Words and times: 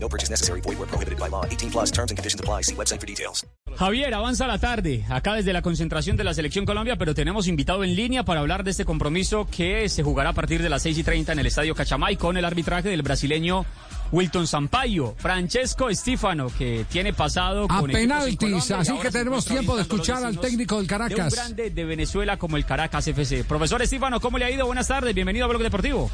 No 0.00 0.08
purchase 0.08 0.30
necessary. 0.30 0.60
Void 0.60 0.78
where 0.78 0.86
prohibited 0.88 1.18
by 1.18 1.28
law. 1.28 1.44
18 1.44 1.70
plus 1.70 1.90
terms 1.90 2.10
and 2.10 2.18
conditions 2.18 2.40
apply. 2.40 2.62
See 2.62 2.74
website 2.74 3.00
for 3.00 3.06
details. 3.06 3.44
Javier, 3.76 4.12
avanza 4.14 4.46
la 4.46 4.58
tarde, 4.58 5.04
acá 5.08 5.34
desde 5.34 5.52
la 5.52 5.62
concentración 5.62 6.16
de 6.16 6.24
la 6.24 6.34
Selección 6.34 6.64
Colombia, 6.64 6.96
pero 6.96 7.14
tenemos 7.14 7.46
invitado 7.46 7.84
en 7.84 7.94
línea 7.94 8.24
para 8.24 8.40
hablar 8.40 8.64
de 8.64 8.70
este 8.72 8.84
compromiso 8.84 9.46
que 9.50 9.88
se 9.88 10.02
jugará 10.02 10.30
a 10.30 10.32
partir 10.32 10.62
de 10.62 10.68
las 10.68 10.82
6 10.82 10.98
y 10.98 11.02
30 11.04 11.32
en 11.32 11.38
el 11.38 11.46
Estadio 11.46 11.74
Cachamay 11.74 12.16
con 12.16 12.36
el 12.36 12.44
arbitraje 12.44 12.88
del 12.88 13.02
brasileño 13.02 13.66
Wilton 14.10 14.46
Sampaio, 14.46 15.14
Francesco 15.18 15.90
Estífano, 15.90 16.48
que 16.56 16.86
tiene 16.90 17.12
pasado 17.12 17.66
A 17.68 17.80
con 17.80 17.90
penaltis, 17.92 18.70
así 18.70 18.98
que 18.98 19.10
tenemos 19.10 19.44
tiempo 19.44 19.76
de 19.76 19.82
escuchar 19.82 20.24
al 20.24 20.40
técnico 20.40 20.78
del 20.78 20.86
De 20.86 20.94
un 20.94 20.98
Caracas. 20.98 21.34
grande 21.34 21.70
de 21.70 21.84
Venezuela 21.84 22.36
como 22.38 22.56
el 22.56 22.64
Caracas 22.64 23.06
FC. 23.06 23.44
Profesor 23.44 23.82
Estífano, 23.82 24.18
¿cómo 24.18 24.38
le 24.38 24.46
ha 24.46 24.50
ido? 24.50 24.66
Buenas 24.66 24.88
tardes, 24.88 25.14
bienvenido 25.14 25.44
a 25.44 25.48
Blog 25.48 25.62
Deportivo. 25.62 26.10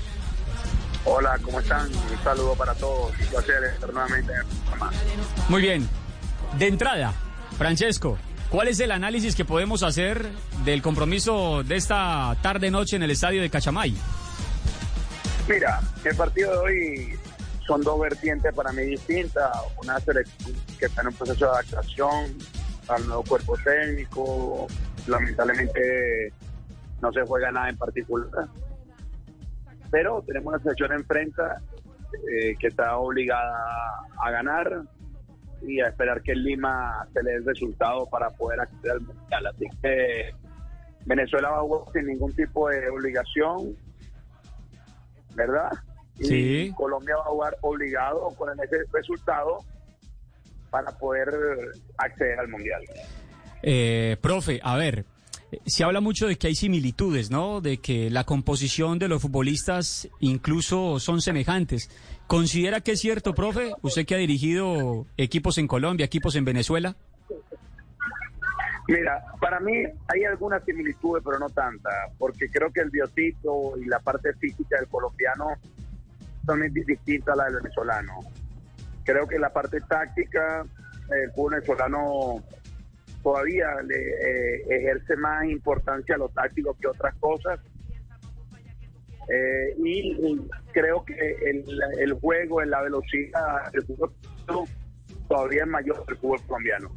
Hola, 1.06 1.38
¿cómo 1.42 1.60
están? 1.60 1.86
Un 1.86 2.24
saludo 2.24 2.54
para 2.54 2.74
todos. 2.74 3.12
Un 3.20 3.26
placer 3.26 3.64
estar 3.64 3.92
nuevamente. 3.92 4.32
Muy 5.48 5.60
bien. 5.60 5.86
De 6.58 6.66
entrada, 6.66 7.12
Francesco, 7.58 8.16
¿cuál 8.48 8.68
es 8.68 8.80
el 8.80 8.90
análisis 8.90 9.34
que 9.36 9.44
podemos 9.44 9.82
hacer 9.82 10.30
del 10.64 10.80
compromiso 10.80 11.62
de 11.62 11.76
esta 11.76 12.36
tarde-noche 12.42 12.96
en 12.96 13.02
el 13.02 13.10
estadio 13.10 13.42
de 13.42 13.50
Cachamay? 13.50 13.94
Mira, 15.46 15.80
el 16.04 16.16
partido 16.16 16.52
de 16.52 16.58
hoy 16.58 17.18
son 17.66 17.82
dos 17.82 18.00
vertientes 18.00 18.54
para 18.54 18.72
mí 18.72 18.82
distintas. 18.82 19.50
Una 19.82 20.00
selección 20.00 20.56
que 20.78 20.86
está 20.86 21.02
en 21.02 21.08
un 21.08 21.14
proceso 21.14 21.44
de 21.44 21.50
adaptación 21.50 22.38
al 22.88 23.06
nuevo 23.06 23.24
cuerpo 23.24 23.56
técnico. 23.62 24.66
Lamentablemente 25.06 26.32
no 27.02 27.12
se 27.12 27.20
juega 27.26 27.50
nada 27.52 27.68
en 27.68 27.76
particular. 27.76 28.48
Pero 29.94 30.24
tenemos 30.26 30.54
una 30.54 30.58
selección 30.60 30.92
enfrente 30.92 31.40
eh, 32.28 32.56
que 32.58 32.66
está 32.66 32.96
obligada 32.98 33.56
a 34.20 34.30
ganar 34.32 34.82
y 35.62 35.80
a 35.80 35.86
esperar 35.86 36.20
que 36.20 36.34
Lima 36.34 37.06
se 37.12 37.22
le 37.22 37.30
dé 37.30 37.36
el 37.36 37.44
resultado 37.44 38.04
para 38.10 38.28
poder 38.30 38.58
acceder 38.58 38.90
al 38.90 39.00
Mundial. 39.02 39.46
Así 39.46 39.66
que 39.80 40.30
Venezuela 41.06 41.50
va 41.50 41.58
a 41.58 41.60
jugar 41.60 41.92
sin 41.92 42.06
ningún 42.06 42.34
tipo 42.34 42.68
de 42.70 42.90
obligación, 42.90 43.76
¿verdad? 45.36 45.70
Y 46.18 46.24
Sí. 46.24 46.72
Colombia 46.76 47.14
va 47.14 47.22
a 47.22 47.26
jugar 47.26 47.56
obligado 47.60 48.34
con 48.36 48.50
ese 48.60 48.78
resultado 48.92 49.58
para 50.70 50.90
poder 50.98 51.28
acceder 51.98 52.40
al 52.40 52.48
Mundial. 52.48 52.82
Eh, 53.62 54.16
profe, 54.20 54.58
a 54.60 54.76
ver, 54.76 55.04
se 55.66 55.84
habla 55.84 56.00
mucho 56.00 56.26
de 56.26 56.36
que 56.36 56.46
hay 56.48 56.54
similitudes, 56.54 57.30
¿no? 57.30 57.60
De 57.60 57.78
que 57.78 58.10
la 58.10 58.24
composición 58.24 58.98
de 58.98 59.08
los 59.08 59.22
futbolistas 59.22 60.08
incluso 60.20 60.98
son 61.00 61.20
semejantes. 61.20 61.90
¿Considera 62.26 62.80
que 62.80 62.92
es 62.92 63.00
cierto, 63.00 63.34
profe? 63.34 63.72
Usted 63.82 64.06
que 64.06 64.14
ha 64.14 64.18
dirigido 64.18 65.06
equipos 65.16 65.58
en 65.58 65.66
Colombia, 65.66 66.06
equipos 66.06 66.36
en 66.36 66.44
Venezuela. 66.44 66.96
Mira, 68.86 69.24
para 69.40 69.60
mí 69.60 69.72
hay 70.08 70.24
algunas 70.24 70.62
similitudes, 70.64 71.22
pero 71.24 71.38
no 71.38 71.48
tantas, 71.48 71.92
porque 72.18 72.48
creo 72.50 72.70
que 72.70 72.80
el 72.80 72.90
biotipo 72.90 73.78
y 73.78 73.86
la 73.86 73.98
parte 73.98 74.34
física 74.34 74.78
del 74.78 74.88
colombiano 74.88 75.46
son 76.44 76.60
di- 76.70 76.84
distintas 76.84 77.32
a 77.32 77.36
la 77.36 77.44
del 77.44 77.56
venezolano. 77.62 78.12
Creo 79.04 79.26
que 79.26 79.38
la 79.38 79.50
parte 79.50 79.80
táctica, 79.80 80.66
el 81.10 81.30
venezolano 81.50 82.42
todavía 83.24 83.66
le 83.86 83.96
eh, 83.96 84.62
ejerce 84.68 85.16
más 85.16 85.46
importancia 85.46 86.14
a 86.14 86.18
lo 86.18 86.28
táctico 86.28 86.76
que 86.80 86.86
otras 86.86 87.14
cosas. 87.16 87.58
Eh, 89.28 89.74
y, 89.82 90.38
creo 90.72 91.02
que 91.04 91.14
el, 91.14 91.64
el 91.98 92.12
juego, 92.14 92.60
en 92.62 92.70
la 92.70 92.82
velocidad 92.82 93.72
del 93.72 93.82
fútbol 93.84 94.12
todavía 95.26 95.62
es 95.62 95.68
mayor 95.68 96.04
que 96.04 96.12
el 96.12 96.18
fútbol 96.18 96.40
colombiano. 96.46 96.90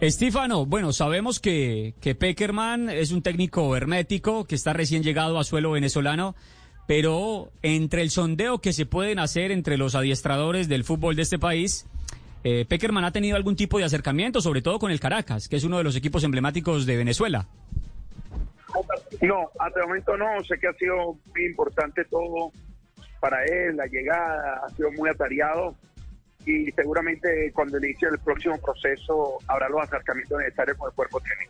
Estífano, 0.00 0.66
bueno, 0.66 0.92
sabemos 0.92 1.40
que, 1.40 1.94
que 2.00 2.14
Peckerman 2.14 2.90
es 2.90 3.12
un 3.12 3.22
técnico 3.22 3.74
hermético 3.76 4.44
que 4.44 4.54
está 4.54 4.72
recién 4.72 5.02
llegado 5.02 5.38
a 5.38 5.44
suelo 5.44 5.72
venezolano, 5.72 6.34
pero 6.86 7.52
entre 7.62 8.02
el 8.02 8.10
sondeo 8.10 8.60
que 8.60 8.72
se 8.72 8.86
pueden 8.86 9.18
hacer 9.18 9.52
entre 9.52 9.76
los 9.76 9.94
adiestradores 9.94 10.68
del 10.68 10.84
fútbol 10.84 11.16
de 11.16 11.22
este 11.22 11.38
país, 11.38 11.86
eh, 12.44 12.64
Peckerman 12.66 13.04
ha 13.04 13.12
tenido 13.12 13.36
algún 13.36 13.56
tipo 13.56 13.78
de 13.78 13.84
acercamiento, 13.84 14.40
sobre 14.40 14.62
todo 14.62 14.78
con 14.78 14.90
el 14.90 15.00
Caracas, 15.00 15.48
que 15.48 15.56
es 15.56 15.64
uno 15.64 15.78
de 15.78 15.84
los 15.84 15.96
equipos 15.96 16.24
emblemáticos 16.24 16.86
de 16.86 16.96
Venezuela. 16.96 17.46
No, 19.20 19.50
hasta 19.58 19.80
el 19.80 19.86
momento 19.86 20.16
no. 20.16 20.42
Sé 20.44 20.58
que 20.58 20.68
ha 20.68 20.72
sido 20.74 21.18
muy 21.34 21.44
importante 21.46 22.04
todo 22.04 22.52
para 23.20 23.44
él, 23.44 23.76
la 23.76 23.86
llegada, 23.86 24.62
ha 24.64 24.70
sido 24.70 24.90
muy 24.92 25.10
atareado 25.10 25.74
y 26.46 26.70
seguramente 26.72 27.52
cuando 27.52 27.78
inicie 27.78 28.08
el 28.08 28.18
próximo 28.18 28.58
proceso 28.58 29.38
habrá 29.46 29.68
los 29.68 29.82
acercamientos 29.82 30.38
necesarios 30.38 30.78
con 30.78 30.88
el 30.88 30.94
cuerpo 30.94 31.20
técnico. 31.20 31.49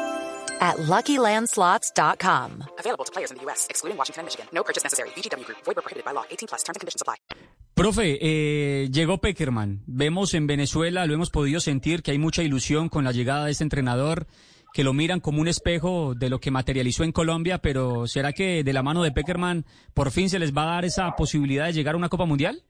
at 0.61 0.77
LuckyLandSlots.com. 0.77 2.63
Available 2.77 3.05
to 3.05 3.11
players 3.11 3.31
in 3.31 3.37
the 3.37 3.43
U.S., 3.45 3.65
excluding 3.69 3.97
Washington 3.97 4.21
and 4.21 4.27
Michigan. 4.27 4.47
No 4.53 4.63
purchase 4.63 4.83
necessary. 4.83 5.09
VGW 5.15 5.43
Group. 5.43 5.57
Void 5.65 5.75
prohibited 5.81 6.05
by 6.05 6.13
law. 6.13 6.23
18 6.29 6.47
plus. 6.47 6.61
Terms 6.61 6.77
and 6.77 6.81
conditions 6.81 7.01
apply. 7.01 7.15
Profe, 7.73 8.19
eh, 8.21 8.89
llegó 8.91 9.19
Peckerman. 9.19 9.81
Vemos 9.87 10.33
en 10.33 10.45
Venezuela, 10.45 11.07
lo 11.07 11.13
hemos 11.13 11.31
podido 11.31 11.59
sentir, 11.59 12.03
que 12.03 12.11
hay 12.11 12.19
mucha 12.19 12.43
ilusión 12.43 12.89
con 12.89 13.05
la 13.05 13.11
llegada 13.11 13.45
de 13.45 13.51
este 13.51 13.63
entrenador, 13.63 14.27
que 14.73 14.83
lo 14.83 14.93
miran 14.93 15.19
como 15.19 15.41
un 15.41 15.47
espejo 15.47 16.13
de 16.13 16.29
lo 16.29 16.39
que 16.39 16.51
materializó 16.51 17.03
en 17.03 17.11
Colombia, 17.11 17.57
pero 17.59 18.07
¿será 18.07 18.33
que 18.33 18.63
de 18.63 18.73
la 18.73 18.83
mano 18.83 19.01
de 19.03 19.11
Peckerman 19.11 19.65
por 19.93 20.11
fin 20.11 20.29
se 20.29 20.37
les 20.37 20.55
va 20.55 20.63
a 20.63 20.75
dar 20.75 20.85
esa 20.85 21.15
posibilidad 21.15 21.65
de 21.65 21.73
llegar 21.73 21.95
a 21.95 21.97
una 21.97 22.09
Copa 22.09 22.25
Mundial? 22.25 22.61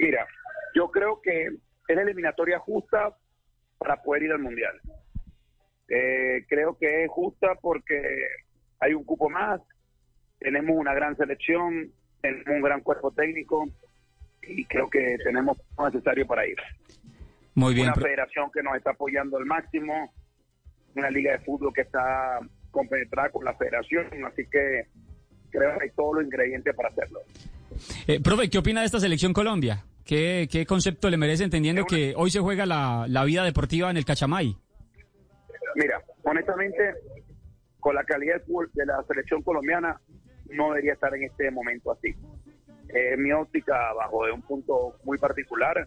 Mira, 0.00 0.26
yo 0.74 0.90
creo 0.90 1.20
que 1.22 1.46
es 1.86 1.96
la 1.96 2.02
eliminatoria 2.02 2.58
justa 2.58 3.16
para 3.78 4.02
poder 4.02 4.24
ir 4.24 4.32
al 4.32 4.40
Mundial. 4.40 4.80
Eh, 5.88 6.44
creo 6.48 6.76
que 6.78 7.04
es 7.04 7.10
justa 7.10 7.54
porque 7.60 8.00
hay 8.80 8.94
un 8.94 9.04
cupo 9.04 9.28
más, 9.30 9.60
tenemos 10.38 10.76
una 10.76 10.94
gran 10.94 11.16
selección, 11.16 11.90
tenemos 12.20 12.46
un 12.48 12.62
gran 12.62 12.80
cuerpo 12.80 13.10
técnico 13.12 13.64
y 14.42 14.64
creo 14.66 14.88
que 14.90 15.16
tenemos 15.24 15.56
lo 15.78 15.86
necesario 15.86 16.26
para 16.26 16.46
ir. 16.46 16.56
Muy 17.54 17.72
bien. 17.74 17.86
una 17.86 17.94
federación 17.94 18.50
que 18.52 18.62
nos 18.62 18.76
está 18.76 18.90
apoyando 18.90 19.38
al 19.38 19.46
máximo, 19.46 20.12
una 20.94 21.08
liga 21.10 21.32
de 21.32 21.38
fútbol 21.38 21.72
que 21.72 21.82
está 21.82 22.38
compenetrada 22.70 23.30
con 23.30 23.44
la 23.44 23.54
federación, 23.54 24.06
así 24.26 24.42
que 24.50 24.86
creo 25.50 25.78
que 25.78 25.84
hay 25.84 25.90
todos 25.96 26.16
los 26.16 26.24
ingredientes 26.24 26.74
para 26.74 26.90
hacerlo. 26.90 27.20
Eh, 28.06 28.20
profe, 28.20 28.50
¿qué 28.50 28.58
opina 28.58 28.80
de 28.80 28.86
esta 28.86 29.00
selección 29.00 29.32
Colombia? 29.32 29.84
¿Qué, 30.04 30.48
qué 30.50 30.66
concepto 30.66 31.08
le 31.10 31.16
merece 31.16 31.44
entendiendo 31.44 31.82
una- 31.82 31.88
que 31.88 32.12
hoy 32.16 32.30
se 32.30 32.40
juega 32.40 32.66
la, 32.66 33.06
la 33.08 33.24
vida 33.24 33.42
deportiva 33.44 33.90
en 33.90 33.96
el 33.96 34.04
Cachamay? 34.04 34.56
Mira, 35.76 36.02
honestamente, 36.24 36.94
con 37.80 37.94
la 37.94 38.02
calidad 38.04 38.42
de 38.74 38.86
la 38.86 39.02
selección 39.04 39.42
colombiana, 39.42 40.00
no 40.50 40.70
debería 40.70 40.94
estar 40.94 41.14
en 41.14 41.24
este 41.24 41.50
momento 41.50 41.92
así. 41.92 42.14
Eh, 42.88 43.16
mi 43.16 43.30
óptica, 43.32 43.92
bajo 43.94 44.26
de 44.26 44.32
un 44.32 44.42
punto 44.42 44.96
muy 45.04 45.18
particular, 45.18 45.86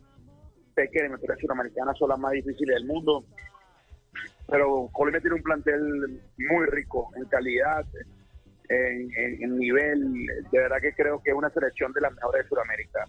sé 0.76 0.90
que 0.92 1.00
las 1.00 1.04
eliminatorias 1.06 1.40
sudamericanas 1.40 1.98
son 1.98 2.10
las 2.10 2.20
más 2.20 2.32
difíciles 2.34 2.76
del 2.76 2.86
mundo, 2.86 3.26
pero 4.48 4.90
Colombia 4.94 5.22
tiene 5.22 5.36
un 5.38 5.44
plantel 5.44 6.22
muy 6.38 6.66
rico 6.68 7.10
en 7.16 7.26
calidad, 7.26 7.86
en, 8.70 9.10
en- 9.18 9.44
en 9.44 9.58
nivel. 9.58 10.14
De 10.52 10.60
verdad 10.60 10.78
que 10.82 10.94
creo 10.94 11.22
que 11.24 11.32
es 11.32 11.36
una 11.36 11.50
selección 11.50 11.92
de 11.94 12.02
las 12.02 12.14
mejores 12.14 12.44
de 12.44 12.50
Sudamérica. 12.50 13.06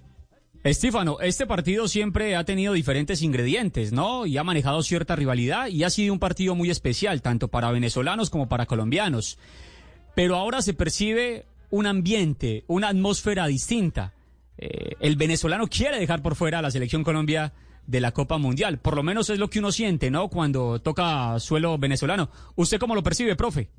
Estífano, 0.62 1.20
este 1.20 1.46
partido 1.46 1.88
siempre 1.88 2.36
ha 2.36 2.44
tenido 2.44 2.74
diferentes 2.74 3.22
ingredientes, 3.22 3.92
¿no? 3.92 4.26
Y 4.26 4.36
ha 4.36 4.44
manejado 4.44 4.82
cierta 4.82 5.16
rivalidad 5.16 5.68
y 5.68 5.84
ha 5.84 5.90
sido 5.90 6.12
un 6.12 6.18
partido 6.18 6.54
muy 6.54 6.68
especial, 6.68 7.22
tanto 7.22 7.48
para 7.48 7.70
venezolanos 7.70 8.28
como 8.28 8.48
para 8.48 8.66
colombianos. 8.66 9.38
pero 10.14 10.36
ahora 10.36 10.60
se 10.60 10.74
percibe 10.74 11.46
un 11.70 11.86
ambiente, 11.86 12.64
una 12.66 12.88
atmósfera 12.88 13.46
distinta. 13.46 14.12
Eh, 14.58 14.96
el 15.00 15.16
venezolano 15.16 15.66
quiere 15.66 15.98
dejar 15.98 16.20
por 16.20 16.34
fuera 16.34 16.58
a 16.58 16.62
la 16.62 16.70
selección 16.70 17.04
Colombia 17.04 17.54
de 17.86 18.00
la 18.00 18.12
Copa 18.12 18.36
Mundial. 18.36 18.78
Por 18.78 18.96
lo 18.96 19.02
menos 19.02 19.30
es 19.30 19.38
lo 19.38 19.48
que 19.48 19.60
uno 19.60 19.72
siente, 19.72 20.10
¿no? 20.10 20.28
Cuando 20.28 20.80
toca 20.80 21.38
suelo 21.38 21.78
venezolano. 21.78 22.28
¿Usted 22.56 22.78
cómo 22.78 22.94
lo 22.94 23.02
percibe, 23.02 23.36
profe? 23.36 23.70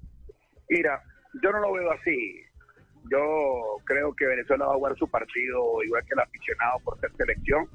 Mira, 0.69 1.03
yo 1.43 1.51
no 1.51 1.59
lo 1.59 1.73
veo 1.73 1.91
así. 1.91 2.41
Yo 3.09 3.77
creo 3.86 4.13
que 4.13 4.25
Venezuela 4.25 4.65
va 4.65 4.74
a 4.74 4.77
jugar 4.77 4.98
su 4.98 5.07
partido 5.07 5.83
igual 5.83 6.03
que 6.06 6.13
el 6.13 6.19
aficionado 6.19 6.80
por 6.83 7.00
ser 7.00 7.12
selección, 7.18 7.68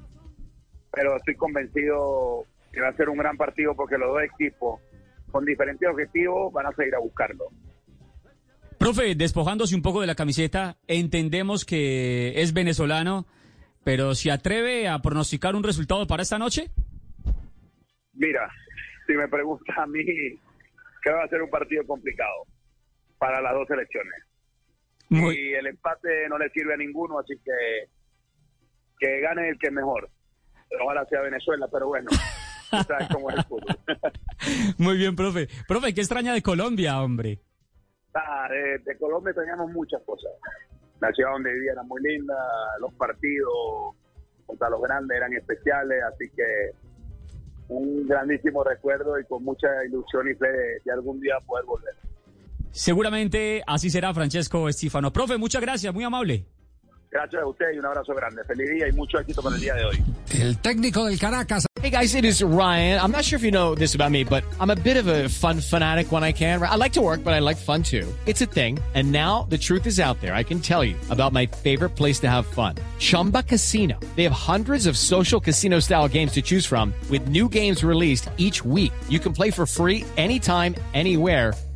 pero 0.91 1.17
estoy 1.17 1.35
convencido 1.35 2.45
que 2.71 2.81
va 2.81 2.89
a 2.89 2.95
ser 2.95 3.09
un 3.09 3.17
gran 3.17 3.37
partido 3.37 3.75
porque 3.75 3.97
los 3.97 4.09
dos 4.09 4.23
equipos 4.23 4.81
con 5.31 5.45
diferentes 5.45 5.87
objetivos 5.89 6.53
van 6.53 6.67
a 6.67 6.71
seguir 6.71 6.95
a 6.95 6.99
buscarlo. 6.99 7.45
Profe, 8.79 9.15
despojándose 9.15 9.75
un 9.75 9.81
poco 9.81 10.01
de 10.01 10.07
la 10.07 10.15
camiseta, 10.15 10.77
entendemos 10.87 11.65
que 11.65 12.41
es 12.41 12.53
venezolano, 12.53 13.25
pero 13.83 14.13
¿se 14.15 14.31
atreve 14.31 14.87
a 14.87 14.99
pronosticar 14.99 15.55
un 15.55 15.63
resultado 15.63 16.05
para 16.07 16.21
esta 16.21 16.37
noche? 16.37 16.69
Mira, 18.13 18.49
si 19.05 19.13
me 19.13 19.27
pregunta 19.27 19.73
a 19.77 19.87
mí, 19.87 20.03
creo 20.03 20.39
que 21.01 21.11
va 21.11 21.23
a 21.23 21.29
ser 21.29 21.41
un 21.41 21.49
partido 21.49 21.85
complicado 21.85 22.45
para 23.17 23.41
las 23.41 23.53
dos 23.53 23.67
selecciones. 23.67 24.26
Muy- 25.09 25.35
Y 25.37 25.53
el 25.53 25.67
empate 25.67 26.27
no 26.29 26.37
le 26.37 26.49
sirve 26.49 26.73
a 26.73 26.77
ninguno, 26.77 27.19
así 27.19 27.35
que 27.43 27.89
que 28.99 29.21
gane 29.21 29.49
el 29.49 29.59
que 29.59 29.67
es 29.67 29.73
mejor. 29.73 30.09
Ojalá 30.83 31.05
sea 31.05 31.21
Venezuela, 31.21 31.67
pero 31.71 31.87
bueno, 31.87 32.09
sabes 32.87 33.07
cómo 33.13 33.29
es 33.29 33.37
el 33.37 33.43
fútbol. 33.45 33.77
Muy 34.77 34.97
bien, 34.97 35.15
profe. 35.15 35.47
Profe, 35.67 35.93
¿qué 35.93 36.01
extraña 36.01 36.33
de 36.33 36.41
Colombia, 36.41 37.01
hombre? 37.01 37.39
Ah, 38.13 38.47
de, 38.49 38.79
de 38.79 38.97
Colombia 38.97 39.33
teníamos 39.33 39.71
muchas 39.71 40.01
cosas. 40.03 40.31
La 40.99 41.11
ciudad 41.13 41.31
donde 41.33 41.53
vivía 41.53 41.73
era 41.73 41.83
muy 41.83 42.01
linda, 42.01 42.33
los 42.81 42.91
partidos 42.95 43.95
contra 44.47 44.69
los 44.69 44.81
grandes 44.81 45.15
eran 45.15 45.31
especiales, 45.33 46.01
así 46.11 46.25
que 46.35 46.71
un 47.69 48.07
grandísimo 48.07 48.63
recuerdo 48.63 49.19
y 49.19 49.25
con 49.25 49.43
mucha 49.43 49.67
ilusión 49.85 50.27
y 50.29 50.33
fe 50.33 50.47
de, 50.51 50.79
de 50.83 50.91
algún 50.91 51.19
día 51.19 51.35
poder 51.45 51.65
volver. 51.65 51.93
Seguramente 52.77 53.63
así 53.65 53.89
será, 53.89 54.13
Francesco 54.13 54.69
Estífano. 54.69 55.11
Profe, 55.11 55.35
muchas 55.37 55.61
gracias, 55.61 55.91
muy 55.91 56.03
amable. 56.03 56.45
Gracias 57.09 57.41
a 57.41 57.47
usted 57.47 57.65
y 57.73 57.79
un 57.79 57.85
abrazo 57.87 58.13
grande. 58.13 58.43
Feliz 58.43 58.69
día 58.69 58.87
y 58.87 58.91
mucho 58.91 59.17
éxito 59.17 59.41
con 59.41 59.55
el 59.55 59.59
día 59.59 59.73
de 59.73 59.85
hoy. 59.85 60.03
El 60.29 60.59
técnico 60.59 61.05
del 61.05 61.17
Caracas 61.17 61.65
Hey 61.87 61.91
guys, 61.91 62.15
it 62.15 62.25
is 62.25 62.43
Ryan. 62.43 62.99
I'm 62.99 63.11
not 63.11 63.23
sure 63.23 63.37
if 63.37 63.43
you 63.43 63.51
know 63.51 63.75
this 63.75 63.95
about 63.95 64.11
me, 64.11 64.23
but 64.23 64.43
I'm 64.59 64.71
a 64.71 64.75
bit 64.75 64.97
of 64.97 65.07
a 65.07 65.29
fun 65.29 65.61
fanatic 65.61 66.11
when 66.11 66.23
I 66.23 66.33
can. 66.33 66.61
I 66.61 66.75
like 66.75 66.93
to 66.93 67.01
work, 67.01 67.23
but 67.23 67.33
I 67.33 67.39
like 67.39 67.55
fun 67.55 67.83
too. 67.83 68.11
It's 68.25 68.41
a 68.41 68.45
thing. 68.45 68.79
And 68.95 69.11
now 69.11 69.45
the 69.49 69.57
truth 69.57 69.85
is 69.85 69.99
out 69.99 70.19
there. 70.19 70.33
I 70.33 70.43
can 70.43 70.59
tell 70.59 70.83
you 70.83 70.95
about 71.09 71.33
my 71.33 71.45
favorite 71.45 71.91
place 71.91 72.19
to 72.21 72.29
have 72.29 72.45
fun. 72.47 72.75
Chumba 72.97 73.43
Casino. 73.43 73.97
They 74.15 74.23
have 74.23 74.33
hundreds 74.33 74.87
of 74.87 74.97
social 74.97 75.39
casino 75.39 75.79
style 75.79 76.07
games 76.07 76.31
to 76.33 76.41
choose 76.41 76.65
from 76.65 76.93
with 77.09 77.29
new 77.29 77.47
games 77.47 77.83
released 77.83 78.27
each 78.37 78.65
week. 78.65 78.91
You 79.07 79.19
can 79.19 79.31
play 79.31 79.51
for 79.51 79.65
free 79.65 80.03
anytime, 80.17 80.75
anywhere. 80.93 81.53